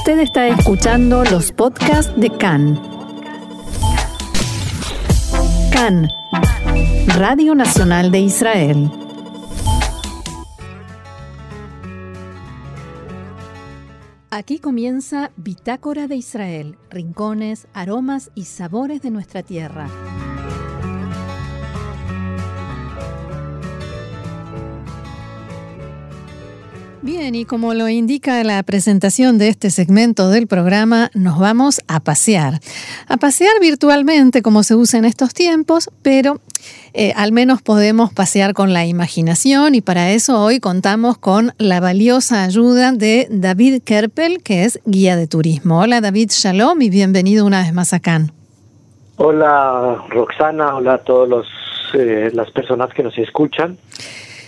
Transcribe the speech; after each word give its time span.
Usted 0.00 0.20
está 0.20 0.48
escuchando 0.48 1.24
los 1.24 1.52
podcasts 1.52 2.18
de 2.18 2.30
CAN. 2.30 2.80
CAN, 5.70 6.08
Radio 7.18 7.54
Nacional 7.54 8.10
de 8.10 8.20
Israel. 8.20 8.90
Aquí 14.30 14.58
comienza 14.58 15.32
Bitácora 15.36 16.08
de 16.08 16.16
Israel, 16.16 16.78
rincones, 16.88 17.68
aromas 17.74 18.30
y 18.34 18.46
sabores 18.46 19.02
de 19.02 19.10
nuestra 19.10 19.42
tierra. 19.42 19.86
Bien, 27.02 27.34
y 27.34 27.46
como 27.46 27.72
lo 27.72 27.88
indica 27.88 28.44
la 28.44 28.62
presentación 28.62 29.38
de 29.38 29.48
este 29.48 29.70
segmento 29.70 30.28
del 30.28 30.46
programa, 30.46 31.10
nos 31.14 31.38
vamos 31.38 31.80
a 31.88 32.00
pasear. 32.00 32.60
A 33.08 33.16
pasear 33.16 33.52
virtualmente, 33.58 34.42
como 34.42 34.62
se 34.62 34.74
usa 34.74 34.98
en 34.98 35.06
estos 35.06 35.32
tiempos, 35.32 35.88
pero 36.02 36.40
eh, 36.92 37.14
al 37.16 37.32
menos 37.32 37.62
podemos 37.62 38.12
pasear 38.12 38.52
con 38.52 38.74
la 38.74 38.84
imaginación 38.84 39.74
y 39.74 39.80
para 39.80 40.10
eso 40.10 40.42
hoy 40.42 40.60
contamos 40.60 41.16
con 41.16 41.52
la 41.56 41.80
valiosa 41.80 42.44
ayuda 42.44 42.92
de 42.92 43.28
David 43.30 43.80
Kerpel, 43.82 44.42
que 44.42 44.64
es 44.64 44.78
guía 44.84 45.16
de 45.16 45.26
turismo. 45.26 45.80
Hola 45.80 46.02
David, 46.02 46.28
shalom 46.28 46.82
y 46.82 46.90
bienvenido 46.90 47.46
una 47.46 47.62
vez 47.62 47.72
más 47.72 47.94
acá. 47.94 48.26
Hola 49.16 50.04
Roxana, 50.10 50.76
hola 50.76 50.94
a 50.94 50.98
todas 50.98 51.46
eh, 51.94 52.30
las 52.34 52.50
personas 52.50 52.92
que 52.92 53.02
nos 53.02 53.16
escuchan. 53.16 53.78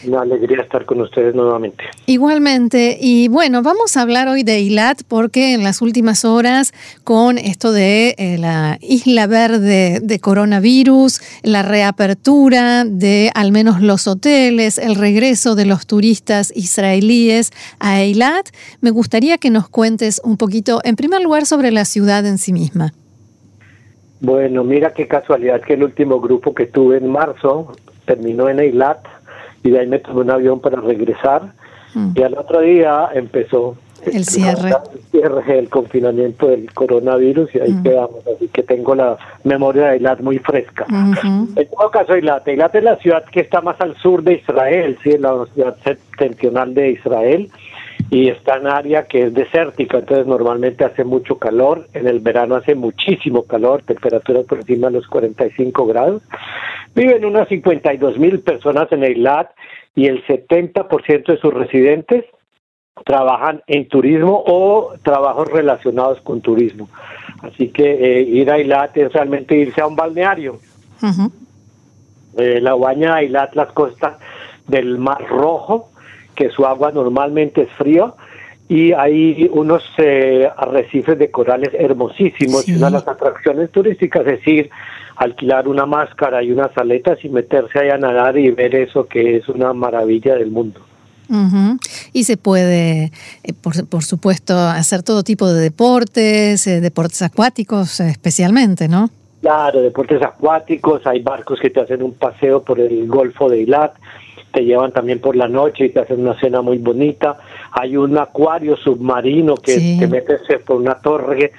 Una 0.04 0.22
alegría 0.22 0.62
estar 0.62 0.84
con 0.84 1.00
ustedes 1.00 1.34
nuevamente. 1.34 1.84
Igualmente. 2.06 2.98
Y 3.00 3.28
bueno, 3.28 3.62
vamos 3.62 3.96
a 3.96 4.02
hablar 4.02 4.28
hoy 4.28 4.42
de 4.42 4.60
ILAT 4.60 5.02
porque 5.06 5.54
en 5.54 5.62
las 5.62 5.80
últimas 5.80 6.24
horas, 6.24 6.72
con 7.04 7.38
esto 7.38 7.72
de 7.72 8.14
eh, 8.18 8.38
la 8.38 8.78
isla 8.80 9.26
verde 9.26 10.00
de 10.02 10.18
coronavirus, 10.18 11.20
la 11.42 11.62
reapertura 11.62 12.84
de 12.84 13.30
al 13.34 13.52
menos 13.52 13.80
los 13.80 14.06
hoteles, 14.06 14.78
el 14.78 14.96
regreso 14.96 15.54
de 15.54 15.66
los 15.66 15.86
turistas 15.86 16.52
israelíes 16.56 17.50
a 17.78 18.00
Eilat, 18.00 18.48
me 18.80 18.90
gustaría 18.90 19.38
que 19.38 19.50
nos 19.50 19.68
cuentes 19.68 20.20
un 20.24 20.36
poquito, 20.36 20.80
en 20.84 20.96
primer 20.96 21.22
lugar, 21.22 21.46
sobre 21.46 21.70
la 21.70 21.84
ciudad 21.84 22.26
en 22.26 22.38
sí 22.38 22.52
misma. 22.52 22.92
Bueno, 24.20 24.62
mira 24.62 24.92
qué 24.92 25.08
casualidad 25.08 25.60
que 25.62 25.74
el 25.74 25.82
último 25.82 26.20
grupo 26.20 26.54
que 26.54 26.66
tuve 26.66 26.98
en 26.98 27.08
marzo 27.08 27.72
terminó 28.04 28.48
en 28.48 28.60
Eilat 28.60 29.11
y 29.62 29.70
de 29.70 29.80
ahí 29.80 29.86
me 29.86 29.98
tomé 29.98 30.20
un 30.20 30.30
avión 30.30 30.60
para 30.60 30.80
regresar 30.80 31.52
mm. 31.94 32.12
y 32.14 32.22
al 32.22 32.36
otro 32.36 32.60
día 32.60 33.10
empezó 33.14 33.76
el 34.04 34.24
cierre. 34.24 34.70
El 34.70 35.00
cierre, 35.10 35.58
el 35.58 35.68
confinamiento 35.68 36.48
del 36.48 36.72
coronavirus 36.72 37.54
y 37.54 37.60
ahí 37.60 37.72
mm. 37.72 37.82
quedamos. 37.82 38.26
Así 38.34 38.48
que 38.48 38.62
tengo 38.62 38.94
la 38.94 39.16
memoria 39.44 39.88
de 39.88 39.94
Eilat 39.94 40.20
muy 40.20 40.38
fresca. 40.38 40.86
En 40.88 41.68
todo 41.68 41.90
caso, 41.90 42.14
Eilat, 42.14 42.46
Eilat 42.48 42.74
es 42.74 42.82
la 42.82 42.96
ciudad 42.96 43.24
que 43.30 43.40
está 43.40 43.60
más 43.60 43.80
al 43.80 43.96
sur 43.98 44.22
de 44.22 44.34
Israel, 44.34 44.98
sí, 45.04 45.16
la 45.18 45.46
ciudad 45.54 45.76
septentrional 45.84 46.74
de 46.74 46.90
Israel 46.92 47.50
y 48.10 48.28
está 48.28 48.56
en 48.56 48.66
área 48.66 49.06
que 49.06 49.22
es 49.22 49.34
desértica, 49.34 49.98
entonces 49.98 50.26
normalmente 50.26 50.84
hace 50.84 51.02
mucho 51.02 51.38
calor, 51.38 51.88
en 51.94 52.06
el 52.06 52.20
verano 52.20 52.56
hace 52.56 52.74
muchísimo 52.74 53.44
calor, 53.44 53.82
temperaturas 53.84 54.44
por 54.44 54.58
encima 54.58 54.88
de 54.88 54.94
los 54.94 55.06
45 55.06 55.86
grados. 55.86 56.22
Viven 56.94 57.24
unas 57.24 57.48
52 57.48 58.18
mil 58.18 58.40
personas 58.40 58.90
en 58.92 59.04
Eilat 59.04 59.50
y 59.94 60.06
el 60.06 60.24
70% 60.26 61.26
de 61.26 61.36
sus 61.38 61.52
residentes 61.52 62.24
trabajan 63.04 63.62
en 63.66 63.88
turismo 63.88 64.42
o 64.46 64.92
trabajos 65.02 65.50
relacionados 65.50 66.20
con 66.20 66.40
turismo. 66.40 66.88
Así 67.42 67.68
que 67.68 67.84
eh, 67.92 68.22
ir 68.22 68.50
a 68.50 68.58
Eilat 68.58 68.96
es 68.96 69.12
realmente 69.12 69.56
irse 69.56 69.80
a 69.80 69.86
un 69.86 69.96
balneario. 69.96 70.58
Eh, 72.36 72.60
la 72.60 72.74
baña 72.74 73.16
de 73.16 73.22
Eilat, 73.22 73.54
las 73.54 73.72
costas 73.72 74.18
del 74.68 74.98
Mar 74.98 75.26
Rojo, 75.28 75.90
que 76.34 76.50
su 76.50 76.64
agua 76.64 76.92
normalmente 76.92 77.62
es 77.62 77.72
fría 77.72 78.12
y 78.68 78.92
hay 78.92 79.50
unos 79.52 79.84
eh, 79.98 80.48
arrecifes 80.56 81.18
de 81.18 81.30
corales 81.30 81.70
hermosísimos. 81.74 82.66
Una 82.68 82.86
de 82.86 82.92
las 82.92 83.08
atracciones 83.08 83.70
turísticas 83.70 84.26
es 84.26 84.46
ir, 84.46 84.70
alquilar 85.16 85.68
una 85.68 85.86
máscara 85.86 86.42
y 86.42 86.52
unas 86.52 86.76
aletas 86.76 87.18
y 87.24 87.28
meterse 87.28 87.78
ahí 87.78 87.90
a 87.90 87.98
nadar 87.98 88.38
y 88.38 88.50
ver 88.50 88.74
eso 88.74 89.06
que 89.06 89.36
es 89.36 89.48
una 89.48 89.72
maravilla 89.72 90.34
del 90.34 90.50
mundo. 90.50 90.80
Y 92.12 92.24
se 92.24 92.36
puede, 92.36 93.10
eh, 93.42 93.52
por, 93.58 93.86
por, 93.86 94.02
supuesto, 94.02 94.54
hacer 94.58 95.02
todo 95.02 95.22
tipo 95.22 95.50
de 95.50 95.62
deportes, 95.62 96.66
eh, 96.66 96.82
deportes 96.82 97.22
acuáticos 97.22 98.00
especialmente, 98.00 98.86
¿no? 98.86 99.08
Claro, 99.40 99.80
deportes 99.80 100.22
acuáticos, 100.22 101.06
hay 101.06 101.20
barcos 101.22 101.58
que 101.58 101.70
te 101.70 101.80
hacen 101.80 102.02
un 102.02 102.12
paseo 102.14 102.62
por 102.62 102.78
el 102.78 103.08
Golfo 103.08 103.48
de 103.48 103.60
Eilat, 103.60 103.94
te 104.52 104.64
llevan 104.64 104.92
también 104.92 105.20
por 105.20 105.34
la 105.34 105.48
noche 105.48 105.86
y 105.86 105.88
te 105.88 106.00
hacen 106.00 106.20
una 106.20 106.38
cena 106.38 106.60
muy 106.60 106.78
bonita. 106.78 107.38
Hay 107.72 107.96
un 107.96 108.16
acuario 108.18 108.76
submarino 108.76 109.54
que 109.54 109.96
te 109.98 110.06
metes 110.06 110.42
por 110.64 110.76
una 110.76 110.96
torre 110.96 111.52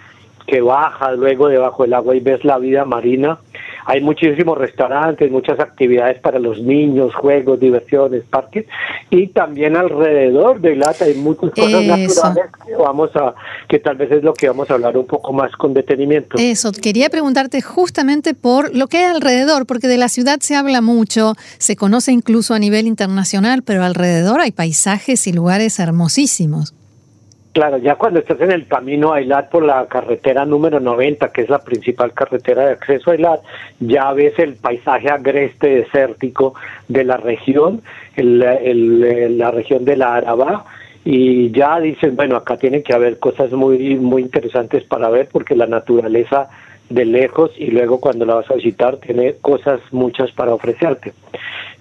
que 0.46 0.62
baja 0.62 1.12
luego 1.14 1.48
debajo 1.48 1.84
del 1.84 1.94
agua 1.94 2.16
y 2.16 2.20
ves 2.20 2.44
la 2.44 2.58
vida 2.58 2.86
marina. 2.86 3.40
Hay 3.86 4.02
muchísimos 4.02 4.58
restaurantes, 4.58 5.30
muchas 5.30 5.60
actividades 5.60 6.20
para 6.22 6.40
los 6.40 6.62
niños, 6.62 7.14
juegos, 7.16 7.60
diversiones, 7.60 8.24
parques 8.24 8.66
y 9.10 9.28
también 9.28 9.76
alrededor 9.76 10.62
de 10.62 10.76
Lata 10.76 11.06
hay 11.06 11.16
muchas 11.16 11.52
cosas 11.52 11.84
naturales 11.84 12.46
que 12.66 12.76
vamos 12.76 13.10
a 13.16 13.34
que 13.68 13.80
tal 13.80 13.98
vez 13.98 14.12
es 14.12 14.24
lo 14.24 14.34
que 14.34 14.48
vamos 14.48 14.70
a 14.70 14.76
hablar 14.76 14.98
un 14.98 15.06
poco 15.06 15.34
más 15.34 15.52
con 15.54 15.74
detenimiento. 15.74 16.38
Eso, 16.40 16.72
quería 16.72 17.10
preguntarte 17.10 17.62
justamente 17.62 18.34
por 18.34 18.74
lo 18.76 18.88
que 18.88 18.98
hay 18.98 19.06
alrededor, 19.06 19.66
porque 19.66 19.88
de 19.88 19.98
la 19.98 20.10
ciudad 20.10 20.40
se 20.40 20.56
habla 20.56 20.82
mucho, 20.82 21.34
se 21.58 21.76
conoce 21.76 22.12
incluso 22.12 22.54
a 22.54 22.60
nivel 22.60 22.88
internacional, 22.88 23.64
pero 23.64 23.84
alrededor 23.84 24.40
hay 24.40 24.52
paisajes 24.52 25.28
y 25.28 25.34
lugares 25.34 25.80
hermosísimos. 25.80 26.74
Claro, 27.54 27.78
ya 27.78 27.96
cuando 27.96 28.20
estás 28.20 28.42
en 28.42 28.52
el 28.52 28.66
camino 28.66 29.14
a 29.14 29.20
Eilat 29.20 29.52
por 29.52 29.64
la 29.64 29.86
carretera 29.86 30.44
número 30.44 30.80
90, 30.80 31.30
que 31.30 31.44
es 31.44 31.50
la 31.50 31.60
principal 31.60 32.12
carretera 32.12 32.66
de 32.66 32.72
acceso 32.72 33.12
a 33.12 33.14
Eilat, 33.14 33.42
ya 33.80 34.12
ves 34.12 34.38
el 34.40 34.56
paisaje 34.56 35.12
agreste 35.12 35.68
desértico 35.68 36.56
de 36.88 37.04
la 37.04 37.18
región, 37.18 37.84
la 38.16 39.52
región 39.52 39.86
de 39.86 39.98
la 39.98 40.16
Araba, 40.16 40.66
y 41.06 41.52
ya 41.52 41.80
dices, 41.80 42.16
bueno, 42.16 42.38
acá 42.38 42.58
tienen 42.58 42.82
que 42.82 42.94
haber 42.94 43.20
cosas 43.20 43.52
muy, 43.52 43.98
muy 43.98 44.24
interesantes 44.24 44.84
para 44.86 45.10
ver 45.10 45.30
porque 45.32 45.56
la 45.56 45.68
naturaleza 45.68 46.50
de 46.90 47.06
lejos 47.06 47.52
y 47.58 47.68
luego 47.68 48.00
cuando 48.00 48.26
la 48.26 48.36
vas 48.36 48.50
a 48.50 48.56
visitar 48.56 48.98
tiene 48.98 49.36
cosas 49.42 49.80
muchas 49.92 50.32
para 50.32 50.56
ofrecerte. 50.56 51.14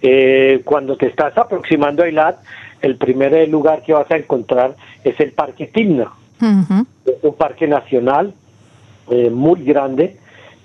Eh, 0.02 0.60
cuando 0.64 0.96
te 0.96 1.06
estás 1.06 1.36
aproximando 1.38 2.02
a 2.02 2.06
Eilat, 2.06 2.36
el 2.82 2.96
primer 2.96 3.48
lugar 3.48 3.82
que 3.82 3.92
vas 3.92 4.10
a 4.10 4.16
encontrar 4.16 4.76
es 5.04 5.18
el 5.20 5.32
Parque 5.32 5.68
Timna. 5.68 6.12
Es 7.06 7.22
un 7.22 7.34
parque 7.34 7.68
nacional 7.68 8.34
eh, 9.10 9.30
muy 9.30 9.62
grande 9.64 10.16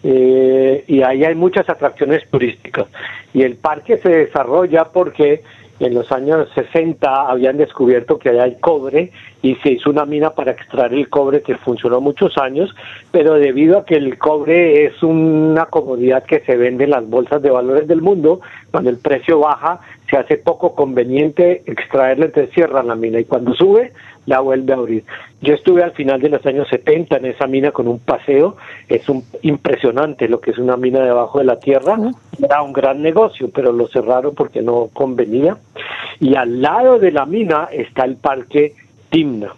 eh, 0.03 0.83
y 0.87 1.01
ahí 1.03 1.23
hay 1.23 1.35
muchas 1.35 1.69
atracciones 1.69 2.27
turísticas. 2.29 2.87
Y 3.33 3.43
el 3.43 3.55
parque 3.55 3.97
se 3.97 4.09
desarrolla 4.09 4.85
porque 4.85 5.43
en 5.79 5.93
los 5.93 6.11
años 6.11 6.49
60 6.55 7.29
habían 7.29 7.57
descubierto 7.57 8.17
que 8.17 8.29
allá 8.29 8.43
hay 8.43 8.55
cobre 8.59 9.11
y 9.47 9.55
se 9.63 9.71
hizo 9.71 9.89
una 9.89 10.05
mina 10.05 10.31
para 10.31 10.51
extraer 10.51 10.93
el 10.93 11.09
cobre 11.09 11.41
que 11.41 11.55
funcionó 11.55 12.01
muchos 12.01 12.37
años, 12.37 12.75
pero 13.11 13.35
debido 13.35 13.79
a 13.79 13.85
que 13.85 13.95
el 13.95 14.17
cobre 14.17 14.85
es 14.85 15.01
una 15.01 15.67
comodidad 15.67 16.23
que 16.25 16.41
se 16.41 16.57
vende 16.57 16.83
en 16.83 16.89
las 16.89 17.07
bolsas 17.07 17.41
de 17.41 17.49
valores 17.49 17.87
del 17.87 18.01
mundo, 18.01 18.41
cuando 18.71 18.89
el 18.89 18.97
precio 18.97 19.39
baja 19.39 19.79
se 20.09 20.17
hace 20.17 20.37
poco 20.37 20.75
conveniente 20.75 21.63
extraerla, 21.65 22.25
entonces 22.25 22.53
cierran 22.53 22.87
la 22.87 22.95
mina 22.95 23.19
y 23.19 23.25
cuando 23.25 23.53
sube 23.53 23.93
la 24.25 24.41
vuelve 24.41 24.73
a 24.73 24.75
abrir. 24.75 25.05
Yo 25.41 25.53
estuve 25.53 25.81
al 25.81 25.93
final 25.93 26.19
de 26.19 26.27
los 26.27 26.45
años 26.45 26.67
70 26.69 27.15
en 27.15 27.25
esa 27.27 27.47
mina 27.47 27.71
con 27.71 27.87
un 27.87 27.99
paseo, 27.99 28.57
es 28.89 29.07
un 29.07 29.23
impresionante 29.43 30.27
lo 30.27 30.41
que 30.41 30.51
es 30.51 30.57
una 30.57 30.75
mina 30.75 30.99
debajo 30.99 31.39
de 31.39 31.45
la 31.45 31.57
tierra, 31.59 31.97
era 32.37 32.61
un 32.61 32.73
gran 32.73 33.01
negocio, 33.01 33.49
pero 33.53 33.71
lo 33.71 33.87
cerraron 33.87 34.35
porque 34.35 34.61
no 34.61 34.89
convenía. 34.91 35.57
Y 36.19 36.35
al 36.35 36.61
lado 36.61 36.99
de 36.99 37.11
la 37.11 37.25
mina 37.25 37.69
está 37.71 38.03
el 38.03 38.17
parque 38.17 38.73
Timna. 39.09 39.53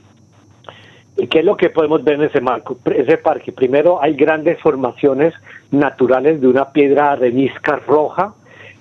¿Y 1.17 1.27
qué 1.27 1.39
es 1.39 1.45
lo 1.45 1.57
que 1.57 1.69
podemos 1.69 2.03
ver 2.03 2.15
en 2.15 2.23
ese 2.23 2.39
marco? 2.39 2.77
Ese 2.85 3.17
parque, 3.17 3.51
primero 3.51 4.01
hay 4.01 4.13
grandes 4.13 4.59
formaciones 4.61 5.33
naturales 5.71 6.39
de 6.39 6.47
una 6.47 6.71
piedra 6.71 7.11
arenisca 7.11 7.75
roja, 7.75 8.33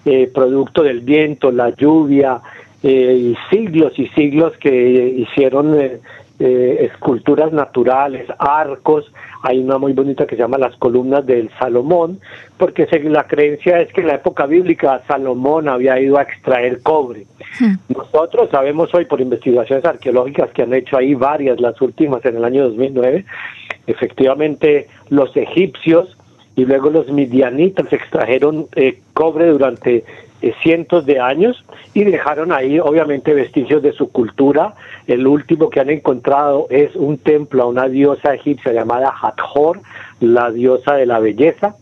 eh, 0.05 0.31
producto 0.33 0.83
del 0.83 1.01
viento, 1.01 1.51
la 1.51 1.71
lluvia, 1.71 2.41
eh, 2.83 3.35
siglos 3.51 3.99
y 3.99 4.07
siglos 4.09 4.53
que 4.59 5.17
hicieron 5.19 5.81
eh, 5.81 6.01
eh, 6.41 6.89
esculturas 6.93 7.53
naturales, 7.53 8.29
arcos, 8.39 9.13
hay 9.43 9.59
una 9.59 9.79
muy 9.79 9.93
bonita 9.93 10.27
que 10.27 10.37
se 10.37 10.43
llama 10.43 10.57
las 10.57 10.77
columnas 10.77 11.27
del 11.27 11.51
Salomón, 11.59 12.21
porque 12.57 12.87
la 13.05 13.25
creencia 13.25 13.81
es 13.81 13.93
que 13.93 14.03
en 14.03 14.07
la 14.07 14.15
época 14.15 14.47
bíblica 14.47 15.03
Salomón 15.09 15.69
había 15.69 15.99
ido 16.01 16.17
a 16.17 16.23
extraer 16.23 16.81
cobre. 16.83 17.27
Hmm. 17.59 17.75
Nosotros 17.89 18.51
sabemos 18.51 18.95
hoy 18.95 19.05
por 19.07 19.21
investigaciones 19.21 19.85
arqueológicas 19.85 20.51
que 20.51 20.63
han 20.63 20.75
hecho 20.75 20.97
ahí 20.97 21.15
varias, 21.15 21.61
las 21.61 21.81
últimas 21.81 22.25
en 22.25 22.37
el 22.37 22.45
año 22.45 22.69
2009, 22.69 23.25
efectivamente 23.87 24.87
los 25.11 25.37
egipcios 25.37 26.17
y 26.55 26.65
luego 26.65 26.91
los 26.91 27.09
midianitas 27.09 27.93
extrajeron 27.93 28.67
eh, 28.75 29.01
cobre 29.13 29.47
durante 29.47 30.05
eh, 30.41 30.55
cientos 30.63 31.05
de 31.05 31.19
años 31.19 31.65
y 31.95 32.05
dejaron 32.05 32.53
ahí 32.53 32.79
obviamente 32.79 33.35
vestigios 33.35 33.83
de 33.83 33.93
su 33.93 34.13
cultura. 34.13 34.75
El 35.09 35.27
último 35.27 35.69
que 35.69 35.81
han 35.81 35.91
encontrado 35.91 36.69
es 36.71 36.95
un 36.95 37.19
templo 37.19 37.65
a 37.65 37.67
una 37.67 37.89
diosa 37.89 38.35
egipcia 38.35 38.73
llamada 38.73 39.13
Hathor, 39.21 39.81
la 40.21 40.53
diosa 40.53 40.95
de 40.95 41.07
la 41.07 41.19
belleza, 41.19 41.75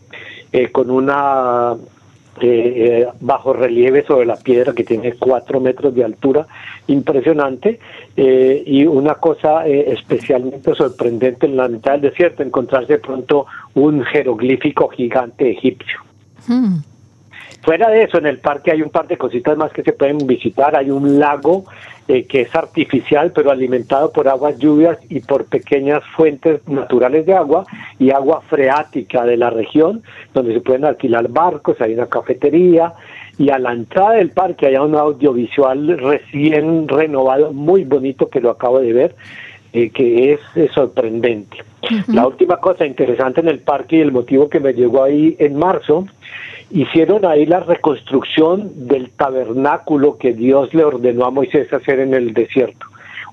eh, 0.51 0.71
con 0.71 0.89
una 0.89 1.75
eh, 2.41 3.07
bajo 3.19 3.53
relieve 3.53 4.03
sobre 4.05 4.25
la 4.25 4.37
piedra 4.37 4.73
que 4.73 4.83
tiene 4.83 5.13
cuatro 5.13 5.59
metros 5.59 5.93
de 5.93 6.03
altura, 6.03 6.47
impresionante, 6.87 7.79
y 8.15 8.85
una 8.87 9.15
cosa 9.15 9.67
especialmente 9.67 10.73
sorprendente 10.73 11.45
en 11.45 11.57
la 11.57 11.67
mitad 11.67 11.91
del 11.91 12.09
desierto, 12.09 12.41
encontrarse 12.41 12.97
pronto 12.97 13.45
un 13.75 14.03
jeroglífico 14.03 14.87
gigante 14.89 15.51
egipcio. 15.51 15.99
Hmm. 16.47 16.77
Fuera 17.67 17.89
de 17.89 18.03
eso, 18.03 18.17
en 18.17 18.27
el 18.27 18.37
parque 18.37 18.71
hay 18.71 18.81
un 18.81 18.89
par 18.89 19.07
de 19.07 19.17
cositas 19.17 19.57
más 19.57 19.73
que 19.73 19.83
se 19.83 19.91
pueden 19.91 20.19
visitar. 20.19 20.73
Hay 20.77 20.89
un 20.89 21.19
lago 21.19 21.65
eh, 22.07 22.23
que 22.23 22.39
es 22.39 22.55
artificial, 22.55 23.33
pero 23.35 23.51
alimentado 23.51 24.09
por 24.13 24.29
aguas 24.29 24.57
lluvias 24.57 24.97
y 25.09 25.19
por 25.19 25.43
pequeñas 25.47 26.01
fuentes 26.15 26.65
naturales 26.65 27.25
de 27.25 27.33
agua 27.33 27.65
y 27.99 28.11
agua 28.11 28.39
freática 28.47 29.25
de 29.25 29.35
la 29.35 29.49
región, 29.49 30.01
donde 30.33 30.53
se 30.53 30.61
pueden 30.61 30.85
alquilar 30.85 31.27
barcos, 31.27 31.81
hay 31.81 31.93
una 31.93 32.05
cafetería 32.05 32.93
y 33.37 33.49
a 33.49 33.59
la 33.59 33.73
entrada 33.73 34.13
del 34.13 34.29
parque 34.29 34.67
hay 34.67 34.77
un 34.77 34.95
audiovisual 34.95 35.97
recién 35.97 36.87
renovado, 36.87 37.51
muy 37.51 37.83
bonito 37.83 38.29
que 38.29 38.39
lo 38.39 38.49
acabo 38.49 38.79
de 38.79 38.93
ver, 38.93 39.15
eh, 39.73 39.89
que 39.89 40.33
es, 40.33 40.71
sorprendente. 40.73 41.57
La 42.07 42.27
última 42.27 42.57
cosa 42.57 42.85
interesante 42.85 43.41
en 43.41 43.47
el 43.47 43.59
parque 43.59 43.97
y 43.97 44.01
el 44.01 44.11
motivo 44.11 44.49
que 44.49 44.59
me 44.59 44.73
llegó 44.73 45.03
ahí 45.03 45.35
en 45.39 45.57
marzo 45.57 46.05
hicieron 46.71 47.25
ahí 47.25 47.45
la 47.45 47.61
reconstrucción 47.61 48.87
del 48.87 49.09
tabernáculo 49.11 50.17
que 50.17 50.33
Dios 50.33 50.73
le 50.73 50.83
ordenó 50.83 51.25
a 51.25 51.31
Moisés 51.31 51.71
hacer 51.71 51.99
en 51.99 52.13
el 52.13 52.33
desierto. 52.33 52.85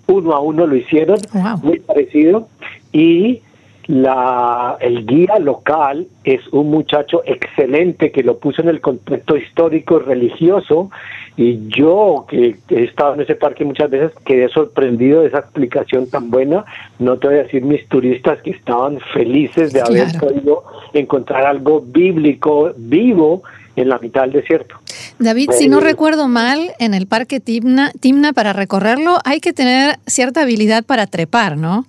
Uno 0.07 0.33
a 0.33 0.41
uno 0.41 0.67
lo 0.67 0.77
hicieron, 0.77 1.19
muy 1.63 1.79
parecido, 1.81 2.49
y 2.93 3.41
la, 3.87 4.77
el 4.81 5.07
guía 5.07 5.39
local 5.39 6.07
es 6.25 6.41
un 6.53 6.71
muchacho 6.71 7.23
excelente 7.27 8.11
que 8.11 8.23
lo 8.23 8.39
puso 8.39 8.63
en 8.63 8.69
el 8.69 8.81
contexto 8.81 9.37
histórico 9.37 9.99
religioso 9.99 10.91
y 11.37 11.69
yo 11.69 12.27
que 12.29 12.57
he 12.71 12.85
estado 12.85 13.15
en 13.15 13.23
ese 13.23 13.35
parque 13.35 13.65
muchas 13.65 13.91
veces 13.91 14.13
quedé 14.25 14.49
sorprendido 14.49 15.23
de 15.23 15.29
esa 15.29 15.41
explicación 15.41 16.09
tan 16.09 16.31
buena. 16.31 16.65
No 16.99 17.19
te 17.19 17.27
voy 17.27 17.37
a 17.37 17.43
decir 17.43 17.63
mis 17.63 17.87
turistas 17.89 18.41
que 18.43 18.51
estaban 18.51 19.01
felices 19.13 19.73
de 19.73 19.81
haber 19.81 20.09
podido 20.19 20.65
encontrar 20.93 21.45
algo 21.45 21.81
bíblico 21.81 22.73
vivo 22.77 23.43
en 23.77 23.89
la 23.89 23.99
mitad 23.99 24.23
del 24.23 24.33
desierto. 24.33 24.77
David, 25.19 25.51
si 25.53 25.69
no 25.69 25.81
recuerdo 25.81 26.29
mal, 26.29 26.73
en 26.79 26.95
el 26.95 27.07
parque 27.07 27.41
Timna, 27.41 27.91
Timna 28.01 28.33
para 28.33 28.53
recorrerlo 28.53 29.19
hay 29.25 29.41
que 29.41 29.53
tener 29.53 29.97
cierta 30.07 30.43
habilidad 30.43 30.85
para 30.85 31.07
trepar, 31.07 31.57
¿no? 31.57 31.87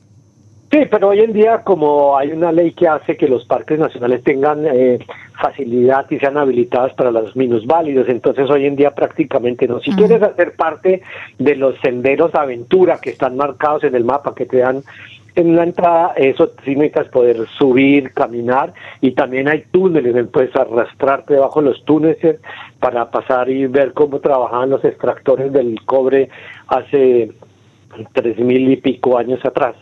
Sí, 0.76 0.82
pero 0.92 1.08
hoy 1.08 1.22
en 1.22 1.32
día 1.32 1.62
como 1.64 2.18
hay 2.18 2.34
una 2.34 2.52
ley 2.52 2.74
que 2.74 2.86
hace 2.86 3.16
que 3.16 3.30
los 3.30 3.46
parques 3.46 3.80
nacionales 3.80 4.22
tengan 4.26 4.66
eh, 4.66 5.00
facilidad 5.42 6.06
y 6.10 6.20
sean 6.20 6.38
habilitados 6.38 6.92
para 6.96 7.12
los 7.12 7.34
minusválidos, 7.34 8.10
entonces 8.10 8.50
hoy 8.50 8.66
en 8.66 8.76
día 8.76 8.92
prácticamente 8.92 9.70
no. 9.70 9.80
Si 9.80 9.92
quieres 9.92 10.22
hacer 10.22 10.54
parte 10.58 11.02
de 11.40 11.56
los 11.56 11.80
senderos 11.80 12.36
aventura 12.36 13.00
que 13.02 13.12
están 13.12 13.38
marcados 13.38 13.86
en 13.86 13.96
el 13.96 14.04
mapa, 14.04 14.36
que 14.36 14.46
te 14.46 14.58
dan 14.58 14.84
en 15.36 15.56
la 15.56 15.64
entrada, 15.64 16.12
eso 16.18 16.52
sí 16.66 16.76
necesitas 16.76 17.08
poder 17.08 17.48
subir, 17.58 18.12
caminar 18.12 18.74
y 19.00 19.12
también 19.12 19.48
hay 19.48 19.64
túneles, 19.72 20.28
puedes 20.28 20.54
arrastrarte 20.58 21.36
debajo 21.36 21.62
de 21.62 21.70
los 21.70 21.86
túneles 21.86 22.42
para 22.82 23.10
pasar 23.12 23.50
y 23.50 23.66
ver 23.68 23.94
cómo 23.94 24.20
trabajaban 24.20 24.72
los 24.72 24.84
extractores 24.84 25.54
del 25.54 25.80
cobre 25.86 26.28
hace 26.68 27.32
tres 28.14 28.38
mil 28.40 28.72
y 28.72 28.78
pico 28.78 29.18
años 29.18 29.44
atrás. 29.44 29.76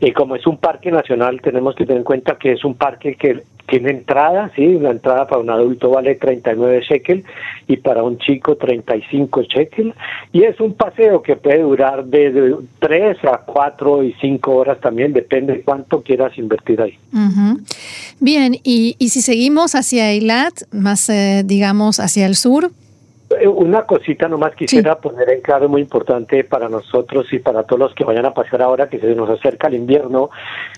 Y 0.00 0.12
como 0.12 0.36
es 0.36 0.46
un 0.46 0.58
parque 0.58 0.90
nacional, 0.90 1.40
tenemos 1.40 1.74
que 1.74 1.84
tener 1.84 1.98
en 1.98 2.04
cuenta 2.04 2.36
que 2.38 2.52
es 2.52 2.64
un 2.64 2.74
parque 2.74 3.14
que 3.14 3.42
tiene 3.68 3.90
entrada, 3.90 4.50
sí, 4.56 4.78
la 4.78 4.90
entrada 4.90 5.26
para 5.26 5.42
un 5.42 5.50
adulto 5.50 5.90
vale 5.90 6.14
39 6.14 6.80
shekel 6.88 7.24
y 7.66 7.76
para 7.76 8.02
un 8.02 8.18
chico 8.18 8.56
35 8.56 9.42
shekel. 9.42 9.94
Y 10.32 10.44
es 10.44 10.58
un 10.58 10.74
paseo 10.74 11.22
que 11.22 11.36
puede 11.36 11.60
durar 11.60 12.04
de 12.06 12.56
3 12.78 13.18
a 13.24 13.42
4 13.44 14.04
y 14.04 14.14
5 14.20 14.56
horas 14.56 14.80
también, 14.80 15.12
depende 15.12 15.52
de 15.52 15.62
cuánto 15.62 16.02
quieras 16.02 16.36
invertir 16.38 16.80
ahí. 16.80 16.98
Bien, 18.20 18.54
y, 18.64 18.96
y 18.98 19.10
si 19.10 19.20
seguimos 19.20 19.74
hacia 19.74 20.10
Eilat, 20.12 20.54
más 20.72 21.08
eh, 21.10 21.42
digamos 21.44 22.00
hacia 22.00 22.26
el 22.26 22.36
sur, 22.36 22.64
eh, 22.66 22.87
una 23.46 23.82
cosita 23.82 24.26
nomás 24.26 24.54
quisiera 24.54 24.98
poner 24.98 25.28
en 25.30 25.42
claro 25.42 25.68
muy 25.68 25.82
importante 25.82 26.44
para 26.44 26.68
nosotros 26.68 27.30
y 27.32 27.38
para 27.38 27.62
todos 27.64 27.78
los 27.78 27.94
que 27.94 28.04
vayan 28.04 28.24
a 28.24 28.32
pasar 28.32 28.62
ahora 28.62 28.88
que 28.88 28.98
se 28.98 29.14
nos 29.14 29.28
acerca 29.28 29.68
el 29.68 29.74
invierno. 29.74 30.30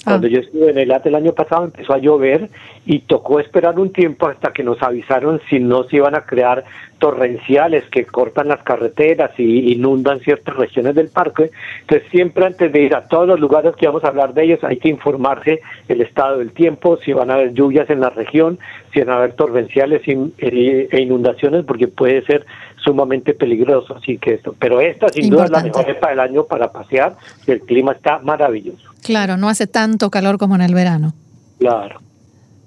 Cuando 0.05 0.27
ah. 0.27 0.31
yo 0.31 0.41
estuve 0.41 0.71
en 0.71 0.79
el 0.79 0.91
AT 0.91 1.07
el 1.07 1.15
año 1.15 1.33
pasado 1.33 1.65
empezó 1.65 1.93
a 1.93 1.99
llover 1.99 2.51
y 2.87 3.01
tocó 3.01 3.39
esperar 3.39 3.79
un 3.79 3.93
tiempo 3.93 4.27
hasta 4.27 4.53
que 4.53 4.65
nos 4.65 4.83
avisaron 4.83 5.41
si 5.49 5.61
no 5.61 5.85
se 5.85 5.97
iban 5.97 6.17
a 6.17 6.27
crear 6.27 6.65
torrenciales 7.01 7.83
que 7.91 8.05
cortan 8.05 8.47
las 8.47 8.63
carreteras 8.63 9.33
y 9.39 9.73
inundan 9.73 10.21
ciertas 10.21 10.55
regiones 10.55 10.95
del 10.95 11.09
parque. 11.09 11.51
Entonces 11.81 12.09
siempre 12.11 12.47
antes 12.47 12.73
de 12.73 12.83
ir 12.83 12.95
a 12.95 13.09
todos 13.09 13.27
los 13.27 13.41
lugares 13.41 13.75
que 13.75 13.87
vamos 13.87 14.05
a 14.05 14.09
hablar 14.09 14.35
de 14.35 14.45
ellos 14.45 14.61
hay 14.63 14.77
que 14.77 14.89
informarse 14.89 15.61
el 15.89 16.03
estado 16.03 16.39
del 16.39 16.53
tiempo, 16.53 16.99
si 16.99 17.13
van 17.13 17.31
a 17.31 17.35
haber 17.35 17.55
lluvias 17.55 17.91
en 17.91 18.01
la 18.01 18.11
región, 18.11 18.61
si 18.93 19.01
van 19.01 19.09
a 19.09 19.17
haber 19.17 19.33
torrenciales 19.33 20.03
e 20.07 21.01
inundaciones, 21.01 21.65
porque 21.65 21.89
puede 21.89 22.23
ser 22.27 22.47
sumamente 22.77 23.35
peligroso. 23.35 23.97
Así 23.97 24.19
que 24.19 24.35
esto, 24.35 24.55
pero 24.59 24.81
esta 24.81 25.09
sin 25.09 25.31
duda 25.31 25.47
es 25.47 25.51
la 25.51 25.63
mejor 25.63 25.89
época 25.91 26.11
del 26.11 26.21
año 26.21 26.45
para 26.45 26.71
pasear, 26.71 27.17
el 27.47 27.63
clima 27.63 27.93
está 27.93 28.19
maravilloso. 28.21 28.91
Claro, 29.03 29.37
no 29.37 29.49
hace 29.49 29.67
tanto 29.67 30.11
calor 30.11 30.39
como 30.39 30.55
en 30.55 30.61
el 30.61 30.75
verano. 30.75 31.15
Claro. 31.59 32.01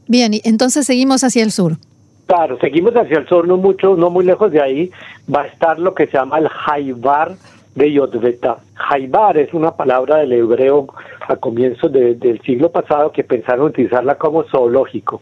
Bien, 0.08 0.34
y 0.34 0.42
entonces 0.44 0.86
seguimos 0.86 1.24
hacia 1.24 1.44
el 1.44 1.52
sur. 1.52 1.78
Claro, 2.28 2.58
seguimos 2.60 2.94
hacia 2.94 3.20
el 3.20 3.28
sur, 3.28 3.48
no 3.48 3.58
mucho, 3.58 3.96
no 3.96 4.10
muy 4.10 4.26
lejos 4.26 4.52
de 4.52 4.62
ahí, 4.62 4.92
va 5.34 5.42
a 5.42 5.48
estar 5.48 5.78
lo 5.80 5.94
que 5.94 6.08
se 6.08 6.14
llama 6.14 6.40
el 6.40 6.48
Jaibar 6.48 7.34
de 7.76 7.92
Yodveta. 7.92 8.58
Jaibar 8.76 9.38
es 9.38 9.54
una 9.54 9.76
palabra 9.76 10.18
del 10.18 10.34
hebreo 10.34 10.88
a 11.28 11.36
comienzos 11.36 11.92
del 11.92 12.42
siglo 12.46 12.72
pasado 12.72 13.12
que 13.12 13.24
pensaron 13.24 13.68
utilizarla 13.68 14.16
como 14.16 14.44
zoológico. 14.44 15.22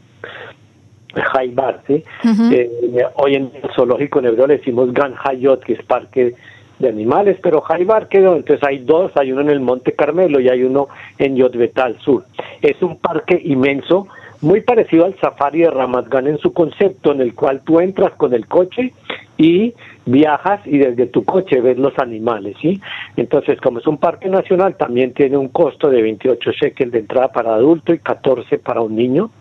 Jaibar, 1.14 1.82
¿sí? 1.88 2.04
Eh, 2.52 2.70
hoy 3.16 3.36
en 3.36 3.52
el 3.62 3.70
zoológico 3.76 4.20
en 4.20 4.26
hebreo 4.28 4.48
le 4.48 4.58
decimos 4.58 4.94
Gan 4.94 5.16
Hayot, 5.24 5.64
que 5.64 5.74
es 5.74 5.84
parque 5.84 6.36
de 6.80 6.90
animales, 6.90 7.38
pero 7.42 7.62
Jaibar 7.62 8.08
quedó, 8.08 8.36
entonces 8.36 8.68
hay 8.68 8.80
dos, 8.80 9.12
hay 9.16 9.32
uno 9.32 9.42
en 9.42 9.50
el 9.50 9.60
Monte 9.60 9.94
Carmelo 9.94 10.40
y 10.40 10.50
hay 10.50 10.64
uno 10.64 10.88
en 11.18 11.36
Yodveta 11.36 11.86
al 11.86 12.00
sur. 12.00 12.26
Es 12.62 12.82
un 12.82 12.98
parque 12.98 13.40
inmenso, 13.44 14.08
muy 14.42 14.62
parecido 14.62 15.06
al 15.06 15.18
safari 15.20 15.62
de 15.62 15.70
Ramat 15.70 16.08
Gan 16.10 16.28
en 16.28 16.38
su 16.40 16.52
concepto, 16.54 17.12
en 17.12 17.22
el 17.22 17.36
cual 17.36 17.62
tú 17.64 17.80
entras 17.80 18.12
con 18.14 18.34
el 18.34 18.48
coche 18.48 18.94
y 19.38 19.74
viajas 20.06 20.62
y 20.66 20.78
desde 20.78 21.08
tu 21.08 21.24
coche 21.24 21.62
ves 21.62 21.78
los 21.78 21.98
animales, 22.00 22.56
¿sí? 22.62 22.82
Entonces, 23.18 23.60
como 23.62 23.80
es 23.80 23.88
un 23.88 23.98
parque 23.98 24.30
nacional, 24.30 24.76
también 24.76 25.14
tiene 25.14 25.38
un 25.38 25.50
costo 25.50 25.90
de 25.90 26.02
28 26.02 26.52
shekels 26.52 26.92
de 26.92 27.00
entrada 27.00 27.32
para 27.32 27.54
adulto 27.54 27.94
y 27.94 28.00
14 28.00 28.58
para 28.60 28.82
un 28.82 28.96
niño. 28.96 29.32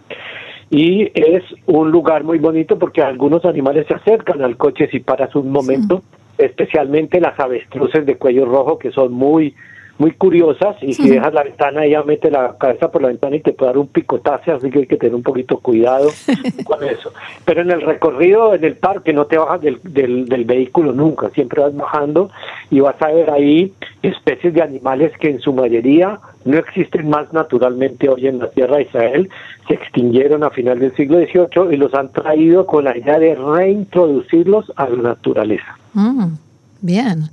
Y 0.71 1.11
es 1.15 1.43
un 1.67 1.91
lugar 1.91 2.23
muy 2.23 2.39
bonito 2.39 2.79
porque 2.79 3.03
algunos 3.03 3.45
animales 3.45 3.87
se 3.89 3.95
acercan 3.95 4.41
al 4.43 4.57
coche 4.57 4.89
si 4.91 5.01
paras 5.01 5.35
un 5.35 5.51
momento, 5.51 6.03
especialmente 6.39 7.21
las 7.21 7.39
avestruces 7.41 8.07
de 8.07 8.17
cuello 8.17 8.45
rojo 8.47 8.79
que 8.79 8.93
son 8.93 9.13
muy 9.13 9.55
muy 10.01 10.13
curiosas 10.13 10.77
y 10.81 10.95
si 10.95 11.11
dejas 11.11 11.35
la 11.35 11.43
ventana 11.43 11.85
ella 11.85 12.03
mete 12.03 12.31
la 12.31 12.57
cabeza 12.57 12.91
por 12.91 13.03
la 13.03 13.09
ventana 13.09 13.37
y 13.37 13.41
te 13.41 13.53
puede 13.53 13.73
dar 13.73 13.79
un 13.79 13.89
picotazo, 13.89 14.55
así 14.55 14.71
que 14.71 14.79
hay 14.79 14.87
que 14.87 14.97
tener 14.97 15.15
un 15.15 15.23
poquito 15.23 15.59
cuidado 15.59 16.09
con 16.65 16.83
eso. 16.83 17.13
Pero 17.45 17.61
en 17.61 17.71
el 17.71 17.83
recorrido, 17.83 18.55
en 18.55 18.65
el 18.65 18.77
parque, 18.77 19.13
no 19.13 19.27
te 19.27 19.37
bajas 19.37 19.61
del, 19.61 19.79
del, 19.85 20.45
vehículo 20.47 20.93
nunca, 20.93 21.29
siempre 21.29 21.61
vas 21.61 21.77
bajando 21.77 22.31
y 22.71 22.81
vas 22.81 22.97
a 23.03 23.09
ver 23.09 23.31
ahí 23.31 23.75
especies 24.03 24.55
de 24.55 24.63
animales 24.63 25.13
que 25.19 25.29
en 25.29 25.41
su 25.41 25.53
mayoría 25.53 26.19
no 26.47 26.57
existen 26.57 27.11
más 27.11 27.31
naturalmente 27.35 28.09
hoy 28.09 28.27
en 28.27 28.39
la 28.39 28.49
tierra 28.49 28.79
de 28.79 28.85
Israel, 28.85 29.29
se 29.69 29.75
extinguieron 29.75 30.43
a 30.45 30.51
final 30.51 30.79
del 30.79 30.97
siglo 30.97 31.19
XVIII 31.19 31.75
y 31.75 31.77
los 31.77 31.93
han 31.93 32.11
traído 32.11 32.65
con 32.65 32.85
la 32.85 32.97
idea 32.97 33.19
de 33.19 33.35
reintroducirlos 33.35 34.73
a 34.77 34.89
la 34.89 35.03
naturaleza. 35.03 35.77
Mm. 35.93 36.50
Bien. 36.83 37.25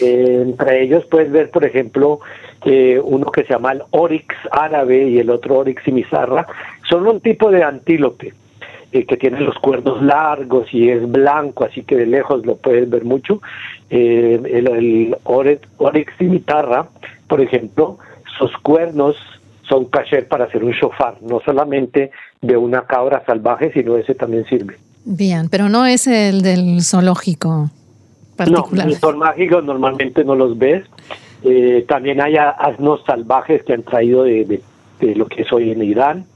Eh, 0.00 0.42
entre 0.42 0.82
ellos 0.82 1.04
puedes 1.10 1.30
ver, 1.30 1.50
por 1.50 1.64
ejemplo, 1.64 2.20
eh, 2.64 3.00
uno 3.02 3.26
que 3.26 3.44
se 3.44 3.52
llama 3.52 3.72
el 3.72 3.82
Oryx 3.90 4.34
árabe 4.50 5.08
y 5.08 5.18
el 5.18 5.30
otro 5.30 5.58
Oryx 5.58 5.82
simizarra, 5.84 6.46
son 6.88 7.06
un 7.06 7.20
tipo 7.20 7.50
de 7.50 7.62
antílope 7.62 8.32
eh, 8.92 9.04
que 9.04 9.16
tiene 9.16 9.40
los 9.40 9.56
cuernos 9.58 10.02
largos 10.02 10.72
y 10.72 10.88
es 10.88 11.10
blanco, 11.10 11.64
así 11.64 11.82
que 11.82 11.96
de 11.96 12.06
lejos 12.06 12.46
lo 12.46 12.56
puedes 12.56 12.88
ver 12.88 13.04
mucho. 13.04 13.40
El, 13.90 14.46
el 14.46 15.16
Oryx, 15.24 16.16
cimitarra, 16.18 16.88
por 17.26 17.40
ejemplo, 17.40 17.98
sus 18.38 18.56
cuernos 18.58 19.16
son 19.68 19.86
caché 19.86 20.22
para 20.22 20.44
hacer 20.44 20.64
un 20.64 20.72
shofar, 20.72 21.16
no 21.22 21.40
solamente 21.44 22.10
de 22.40 22.56
una 22.56 22.82
cabra 22.86 23.22
salvaje, 23.26 23.72
sino 23.72 23.96
ese 23.96 24.14
también 24.14 24.44
sirve. 24.46 24.76
Bien, 25.04 25.48
pero 25.50 25.68
no 25.68 25.86
es 25.86 26.06
el 26.06 26.42
del 26.42 26.82
zoológico 26.82 27.70
particular. 28.36 28.86
No, 28.86 28.94
son 28.94 29.18
mágicos, 29.18 29.64
normalmente 29.64 30.24
no 30.24 30.34
los 30.34 30.58
ves. 30.58 30.84
Eh, 31.44 31.84
también 31.88 32.20
hay 32.20 32.36
asnos 32.36 33.02
salvajes 33.04 33.62
que 33.64 33.72
han 33.72 33.82
traído 33.82 34.24
de, 34.24 34.60
de, 35.00 35.14
lo 35.16 35.26
que 35.26 35.42
es 35.42 35.52
hoy 35.52 35.70
en 35.70 35.82
Irán. 35.82 36.26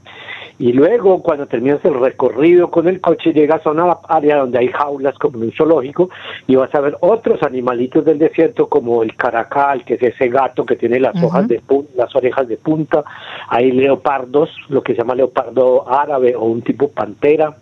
Y 0.59 0.73
luego, 0.73 1.21
cuando 1.21 1.45
terminas 1.45 1.85
el 1.85 1.93
recorrido 1.93 2.71
con 2.71 2.87
el 2.87 2.99
coche, 2.99 3.31
llegas 3.31 3.65
a 3.65 3.71
una 3.71 3.97
área 4.09 4.37
donde 4.37 4.57
hay 4.57 4.69
jaulas 4.69 5.15
como 5.19 5.37
en 5.37 5.43
un 5.43 5.51
zoológico 5.51 6.09
y 6.47 6.55
vas 6.55 6.73
a 6.73 6.81
ver 6.81 6.97
otros 7.01 7.43
animalitos 7.43 8.03
del 8.03 8.17
desierto 8.17 8.67
como 8.67 9.03
el 9.03 9.15
caracal, 9.15 9.85
que 9.85 9.93
es 9.93 10.01
ese 10.01 10.29
gato 10.29 10.65
que 10.65 10.75
tiene 10.75 10.99
las 10.99 11.21
hojas 11.21 11.47
de 11.47 11.61
las 11.95 12.15
orejas 12.15 12.47
de 12.47 12.57
punta. 12.57 13.03
Hay 13.49 13.71
leopardos, 13.71 14.49
lo 14.69 14.81
que 14.81 14.93
se 14.93 14.99
llama 14.99 15.13
leopardo 15.13 15.87
árabe 15.87 16.35
o 16.35 16.45
un 16.45 16.63
tipo 16.63 16.89
pantera. 16.89 17.55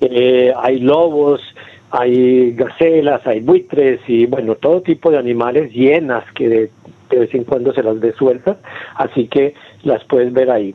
Eh, 0.00 0.52
hay 0.56 0.80
lobos, 0.80 1.40
hay 1.90 2.52
gacelas, 2.52 3.26
hay 3.26 3.40
buitres 3.40 4.00
y 4.06 4.26
bueno, 4.26 4.56
todo 4.56 4.82
tipo 4.82 5.10
de 5.10 5.18
animales, 5.18 5.72
llenas 5.72 6.24
que 6.34 6.48
de, 6.48 6.70
vez 7.10 7.34
en 7.34 7.44
cuando 7.44 7.72
se 7.72 7.82
las 7.82 8.00
desueltas, 8.00 8.58
así 8.96 9.28
que 9.28 9.54
las 9.82 10.04
puedes 10.04 10.32
ver 10.32 10.50
ahí. 10.50 10.74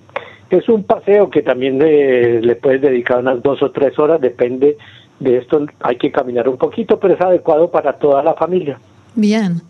Es 0.50 0.68
un 0.70 0.84
paseo 0.84 1.30
que 1.30 1.42
también 1.42 1.80
eh, 1.84 2.40
le 2.42 2.56
puedes 2.56 2.82
dedicar 2.82 3.20
unas 3.20 3.42
dos 3.42 3.62
o 3.62 3.72
tres 3.72 3.98
horas, 4.00 4.20
depende 4.22 4.78
de 5.20 5.38
esto, 5.38 5.66
hay 5.80 5.98
que 5.98 6.12
caminar 6.12 6.50
un 6.50 6.58
poquito, 6.58 7.00
pero 7.00 7.14
es 7.14 7.22
adecuado 7.22 7.70
para 7.70 7.94
toda 7.94 8.24
la 8.24 8.34
familia. 8.34 8.80
Bien. 9.16 9.62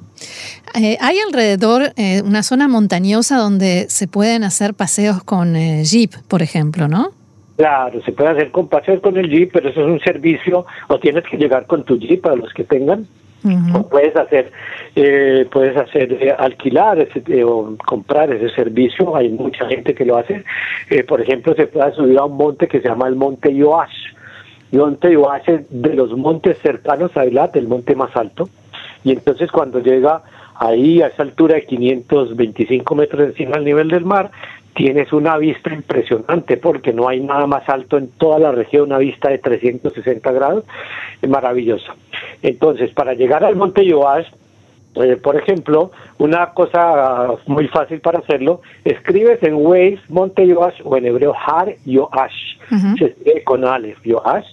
Eh, 0.75 0.97
hay 1.01 1.17
alrededor 1.19 1.91
eh, 1.97 2.21
una 2.23 2.43
zona 2.43 2.67
montañosa 2.67 3.37
donde 3.37 3.87
se 3.89 4.07
pueden 4.07 4.43
hacer 4.43 4.73
paseos 4.73 5.23
con 5.23 5.55
jeep, 5.55 6.13
por 6.27 6.41
ejemplo, 6.41 6.87
¿no? 6.87 7.11
Claro, 7.55 8.01
se 8.01 8.11
puede 8.11 8.31
hacer 8.31 8.51
con 8.51 8.67
paseos 8.67 8.99
con 9.01 9.15
el 9.17 9.29
Jeep, 9.29 9.51
pero 9.53 9.69
eso 9.69 9.81
es 9.81 9.87
un 9.87 9.99
servicio, 9.99 10.65
o 10.87 10.99
tienes 10.99 11.23
que 11.23 11.37
llegar 11.37 11.67
con 11.67 11.83
tu 11.83 11.99
Jeep 11.99 12.21
para 12.21 12.35
los 12.35 12.51
que 12.53 12.63
tengan, 12.63 13.07
o 13.75 13.89
puedes 13.89 14.15
hacer, 14.15 14.51
eh, 14.95 15.45
puedes 15.51 15.75
hacer 15.75 16.13
eh, 16.13 16.33
alquilar 16.37 16.97
ese, 16.99 17.21
eh, 17.27 17.43
o 17.43 17.75
comprar 17.85 18.31
ese 18.31 18.49
servicio, 18.55 19.15
hay 19.15 19.29
mucha 19.29 19.67
gente 19.67 19.93
que 19.93 20.05
lo 20.05 20.17
hace. 20.17 20.43
por 21.07 21.21
ejemplo, 21.21 21.53
se 21.53 21.67
puede 21.67 21.91
subir 21.93 22.17
a 22.17 22.23
un 22.23 22.37
monte 22.37 22.67
que 22.67 22.79
se 22.79 22.87
llama 22.87 23.07
el 23.07 23.15
Monte 23.15 23.53
Yoash. 23.53 24.13
El 24.71 24.79
Monte 24.79 25.11
Yoash 25.11 25.49
es 25.49 25.61
de 25.69 25.93
los 25.93 26.17
montes 26.17 26.57
cercanos 26.59 27.15
a 27.17 27.25
Eilat, 27.25 27.55
el 27.57 27.67
monte 27.67 27.95
más 27.95 28.15
alto, 28.15 28.49
y 29.03 29.11
entonces 29.11 29.51
cuando 29.51 29.79
llega 29.79 30.23
ahí 30.55 31.01
a 31.01 31.07
esa 31.07 31.23
altura 31.23 31.55
de 31.55 31.65
525 31.65 32.95
metros 32.95 33.23
encima 33.23 33.55
del 33.55 33.65
nivel 33.65 33.89
del 33.89 34.05
mar, 34.05 34.31
tienes 34.75 35.13
una 35.13 35.37
vista 35.37 35.73
impresionante 35.73 36.57
porque 36.57 36.93
no 36.93 37.07
hay 37.07 37.19
nada 37.19 37.47
más 37.47 37.67
alto 37.69 37.97
en 37.97 38.09
toda 38.09 38.39
la 38.39 38.51
región, 38.51 38.85
una 38.85 38.97
vista 38.97 39.29
de 39.29 39.37
360 39.37 40.31
grados, 40.31 40.63
es 41.21 41.29
maravillosa. 41.29 41.95
Entonces, 42.41 42.91
para 42.91 43.13
llegar 43.13 43.43
al 43.43 43.55
Monte 43.55 43.85
Yoash, 43.85 44.27
eh, 44.95 45.17
por 45.17 45.35
ejemplo, 45.35 45.91
una 46.19 46.51
cosa 46.53 47.35
muy 47.47 47.67
fácil 47.67 47.99
para 47.99 48.19
hacerlo, 48.19 48.61
escribes 48.85 49.41
en 49.41 49.55
Waze 49.55 49.99
Monte 50.09 50.45
Yoash 50.47 50.81
o 50.83 50.97
en 50.97 51.05
hebreo 51.05 51.33
Har 51.33 51.75
Yoash, 51.85 52.57
se 52.97 53.05
escribe 53.05 53.43
con 53.43 53.65
Aleph 53.65 54.03
Yoash, 54.03 54.45